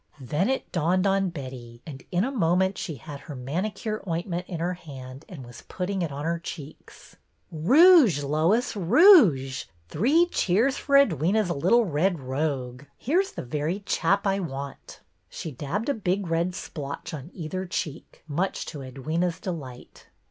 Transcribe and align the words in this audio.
Then 0.19 0.49
it 0.49 0.71
dawned 0.71 1.05
on 1.05 1.29
Betty, 1.29 1.83
and 1.85 2.01
in 2.09 2.23
a 2.23 2.31
moment 2.31 2.75
she 2.75 2.95
had 2.95 3.19
her 3.19 3.35
manicure 3.35 4.03
ointment 4.07 4.47
in 4.49 4.59
her 4.59 4.73
hand 4.73 5.25
and 5.29 5.45
was 5.45 5.61
putting 5.67 6.01
it 6.01 6.11
on 6.11 6.25
her 6.25 6.39
cheeks." 6.39 7.17
Rouge, 7.51 8.23
Lois, 8.23 8.75
rouge! 8.75 9.65
Three 9.89 10.25
cheers 10.31 10.75
for 10.75 10.95
Edwyna's' 10.95 11.51
little 11.65 11.85
red 11.85 12.19
rogue'! 12.19 12.85
He 12.97 13.13
's 13.13 13.31
the 13.33 13.45
very 13.45 13.81
chap 13.81 14.25
I 14.25 14.39
want." 14.39 15.01
She 15.29 15.51
dabbed 15.51 15.87
a 15.87 15.93
big 15.93 16.25
red 16.25 16.55
splotch 16.55 17.13
on 17.13 17.29
either 17.31 17.67
cheek, 17.67 18.23
much 18.27 18.65
to 18.73 18.79
Edwyna's 18.79 19.39
delight. 19.39 20.07